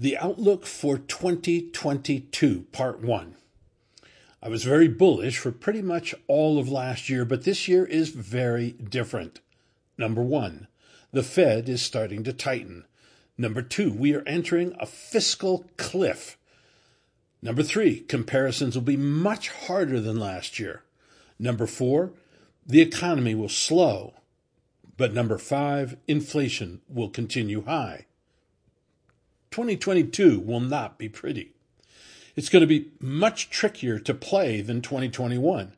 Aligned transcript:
The 0.00 0.16
Outlook 0.16 0.64
for 0.64 0.96
2022, 0.96 2.66
Part 2.70 3.00
1. 3.00 3.34
I 4.40 4.48
was 4.48 4.62
very 4.62 4.86
bullish 4.86 5.38
for 5.38 5.50
pretty 5.50 5.82
much 5.82 6.14
all 6.28 6.60
of 6.60 6.68
last 6.68 7.08
year, 7.08 7.24
but 7.24 7.42
this 7.42 7.66
year 7.66 7.84
is 7.84 8.10
very 8.10 8.70
different. 8.70 9.40
Number 9.96 10.22
one, 10.22 10.68
the 11.10 11.24
Fed 11.24 11.68
is 11.68 11.82
starting 11.82 12.22
to 12.22 12.32
tighten. 12.32 12.84
Number 13.36 13.60
two, 13.60 13.92
we 13.92 14.14
are 14.14 14.22
entering 14.24 14.72
a 14.78 14.86
fiscal 14.86 15.64
cliff. 15.76 16.38
Number 17.42 17.64
three, 17.64 17.98
comparisons 17.98 18.76
will 18.76 18.82
be 18.82 18.96
much 18.96 19.48
harder 19.48 19.98
than 19.98 20.20
last 20.20 20.60
year. 20.60 20.84
Number 21.40 21.66
four, 21.66 22.12
the 22.64 22.80
economy 22.80 23.34
will 23.34 23.48
slow. 23.48 24.14
But 24.96 25.12
number 25.12 25.38
five, 25.38 25.96
inflation 26.06 26.82
will 26.88 27.08
continue 27.08 27.64
high. 27.64 28.04
2022 29.50 30.40
will 30.40 30.60
not 30.60 30.98
be 30.98 31.08
pretty. 31.08 31.52
It's 32.36 32.48
going 32.48 32.60
to 32.60 32.66
be 32.66 32.90
much 33.00 33.50
trickier 33.50 33.98
to 33.98 34.14
play 34.14 34.60
than 34.60 34.80
2021. 34.80 35.72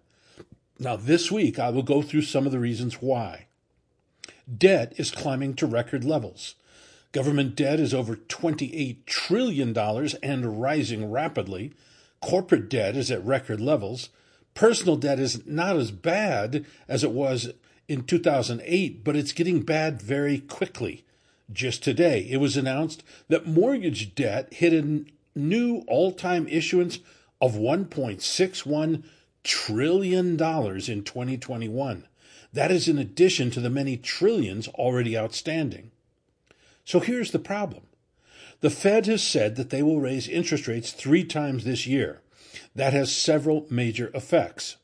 Now, 0.78 0.96
this 0.96 1.30
week, 1.30 1.58
I 1.58 1.70
will 1.70 1.82
go 1.82 2.02
through 2.02 2.22
some 2.22 2.46
of 2.46 2.52
the 2.52 2.58
reasons 2.58 3.02
why. 3.02 3.46
Debt 4.58 4.92
is 4.96 5.10
climbing 5.10 5.54
to 5.54 5.66
record 5.66 6.04
levels. 6.04 6.54
Government 7.12 7.56
debt 7.56 7.80
is 7.80 7.92
over 7.92 8.16
$28 8.16 9.04
trillion 9.06 9.76
and 10.22 10.60
rising 10.60 11.10
rapidly. 11.10 11.72
Corporate 12.20 12.68
debt 12.68 12.96
is 12.96 13.10
at 13.10 13.24
record 13.24 13.60
levels. 13.60 14.10
Personal 14.54 14.96
debt 14.96 15.18
is 15.18 15.46
not 15.46 15.76
as 15.76 15.90
bad 15.90 16.64
as 16.88 17.02
it 17.02 17.10
was 17.10 17.50
in 17.88 18.04
2008, 18.04 19.02
but 19.02 19.16
it's 19.16 19.32
getting 19.32 19.62
bad 19.62 20.00
very 20.00 20.38
quickly. 20.38 21.04
Just 21.52 21.82
today, 21.82 22.26
it 22.30 22.36
was 22.36 22.56
announced 22.56 23.02
that 23.28 23.46
mortgage 23.46 24.14
debt 24.14 24.52
hit 24.52 24.72
a 24.72 25.04
new 25.34 25.84
all 25.88 26.12
time 26.12 26.46
issuance 26.48 27.00
of 27.40 27.54
$1.61 27.54 29.02
trillion 29.42 30.30
in 30.30 30.36
2021. 30.36 32.06
That 32.52 32.70
is 32.70 32.88
in 32.88 32.98
addition 32.98 33.50
to 33.52 33.60
the 33.60 33.70
many 33.70 33.96
trillions 33.96 34.68
already 34.68 35.16
outstanding. 35.16 35.90
So 36.84 37.00
here's 37.00 37.30
the 37.30 37.38
problem. 37.38 37.84
The 38.60 38.70
Fed 38.70 39.06
has 39.06 39.22
said 39.22 39.56
that 39.56 39.70
they 39.70 39.82
will 39.82 40.00
raise 40.00 40.28
interest 40.28 40.68
rates 40.68 40.92
three 40.92 41.24
times 41.24 41.64
this 41.64 41.86
year. 41.86 42.20
That 42.74 42.92
has 42.92 43.14
several 43.14 43.66
major 43.70 44.10
effects. 44.12 44.76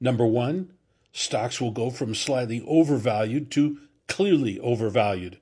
Number 0.00 0.26
one, 0.26 0.72
stocks 1.12 1.60
will 1.60 1.70
go 1.70 1.90
from 1.90 2.14
slightly 2.14 2.62
overvalued 2.66 3.50
to 3.52 3.78
clearly 4.06 4.60
overvalued. 4.60 5.38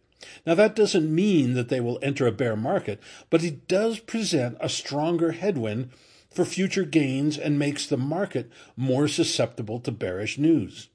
Now, 0.47 0.55
that 0.55 0.77
doesn't 0.77 1.15
mean 1.15 1.55
that 1.55 1.69
they 1.69 1.81
will 1.81 1.99
enter 2.03 2.27
a 2.27 2.33
bear 2.33 2.57
market, 2.57 3.01
but 3.31 3.45
it 3.45 3.69
does 3.69 3.99
present 3.99 4.57
a 4.61 4.69
stronger 4.69 5.33
headwind 5.33 5.91
for 6.31 6.45
future 6.45 6.85
gains 6.85 7.39
and 7.39 7.59
makes 7.59 7.87
the 7.87 7.97
market 7.97 8.51
more 8.77 9.07
susceptible 9.07 9.79
to 9.81 9.93
bearish 9.93 10.37
news. 10.37 10.89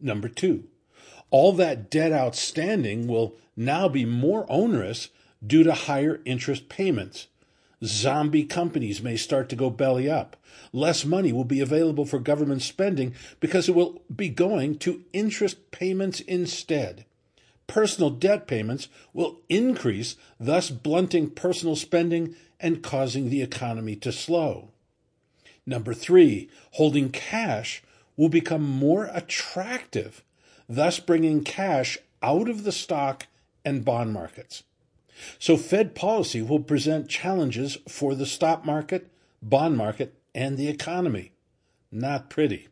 Number 0.00 0.28
two, 0.28 0.64
all 1.30 1.52
that 1.54 1.90
debt 1.90 2.12
outstanding 2.12 3.06
will 3.06 3.36
now 3.56 3.88
be 3.88 4.04
more 4.04 4.46
onerous 4.48 5.08
due 5.44 5.64
to 5.64 5.72
higher 5.72 6.20
interest 6.24 6.68
payments. 6.68 7.28
Zombie 7.84 8.44
companies 8.44 9.02
may 9.02 9.16
start 9.16 9.48
to 9.48 9.56
go 9.56 9.70
belly 9.70 10.08
up. 10.08 10.36
Less 10.72 11.04
money 11.04 11.32
will 11.32 11.44
be 11.44 11.60
available 11.60 12.04
for 12.04 12.18
government 12.18 12.62
spending 12.62 13.14
because 13.40 13.68
it 13.68 13.74
will 13.74 14.02
be 14.14 14.28
going 14.28 14.78
to 14.78 15.04
interest 15.12 15.70
payments 15.70 16.20
instead 16.20 17.04
personal 17.66 18.10
debt 18.10 18.46
payments 18.46 18.88
will 19.12 19.40
increase, 19.48 20.16
thus 20.38 20.70
blunting 20.70 21.30
personal 21.30 21.76
spending 21.76 22.34
and 22.60 22.82
causing 22.82 23.28
the 23.28 23.42
economy 23.42 23.96
to 23.96 24.12
slow. 24.12 24.70
Number 25.66 25.94
three, 25.94 26.48
holding 26.72 27.10
cash 27.10 27.82
will 28.16 28.28
become 28.28 28.62
more 28.62 29.10
attractive, 29.12 30.22
thus 30.68 31.00
bringing 31.00 31.42
cash 31.42 31.98
out 32.22 32.48
of 32.48 32.64
the 32.64 32.72
stock 32.72 33.26
and 33.64 33.84
bond 33.84 34.12
markets. 34.12 34.62
So 35.38 35.56
Fed 35.56 35.94
policy 35.94 36.42
will 36.42 36.60
present 36.60 37.08
challenges 37.08 37.78
for 37.88 38.14
the 38.14 38.26
stock 38.26 38.64
market, 38.64 39.10
bond 39.42 39.76
market, 39.76 40.14
and 40.34 40.56
the 40.56 40.68
economy. 40.68 41.32
Not 41.90 42.30
pretty. 42.30 42.68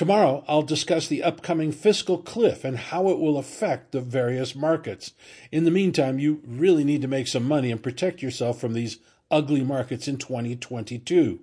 Tomorrow, 0.00 0.44
I'll 0.48 0.62
discuss 0.62 1.06
the 1.06 1.22
upcoming 1.22 1.72
fiscal 1.72 2.16
cliff 2.16 2.64
and 2.64 2.78
how 2.78 3.10
it 3.10 3.18
will 3.18 3.36
affect 3.36 3.92
the 3.92 4.00
various 4.00 4.56
markets. 4.56 5.12
In 5.52 5.64
the 5.64 5.70
meantime, 5.70 6.18
you 6.18 6.40
really 6.46 6.84
need 6.84 7.02
to 7.02 7.06
make 7.06 7.28
some 7.28 7.44
money 7.44 7.70
and 7.70 7.82
protect 7.82 8.22
yourself 8.22 8.58
from 8.58 8.72
these 8.72 8.96
ugly 9.30 9.62
markets 9.62 10.08
in 10.08 10.16
2022. 10.16 11.40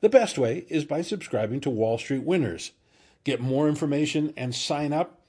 The 0.00 0.08
best 0.08 0.38
way 0.38 0.64
is 0.70 0.86
by 0.86 1.02
subscribing 1.02 1.60
to 1.60 1.68
Wall 1.68 1.98
Street 1.98 2.22
Winners. 2.22 2.72
Get 3.24 3.42
more 3.42 3.68
information 3.68 4.32
and 4.38 4.54
sign 4.54 4.94
up 4.94 5.20